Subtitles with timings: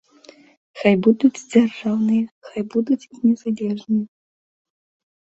[0.79, 4.05] Хай будуць дзяржаўныя, хай будуць і незалежныя.